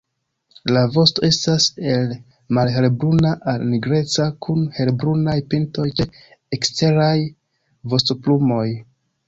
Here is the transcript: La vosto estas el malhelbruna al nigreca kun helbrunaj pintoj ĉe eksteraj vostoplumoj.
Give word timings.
La 0.75 0.81
vosto 0.93 1.23
estas 1.27 1.67
el 1.95 2.15
malhelbruna 2.59 3.35
al 3.53 3.67
nigreca 3.75 4.27
kun 4.47 4.65
helbrunaj 4.79 5.37
pintoj 5.55 5.87
ĉe 6.01 6.11
eksteraj 6.59 7.15
vostoplumoj. 7.95 8.69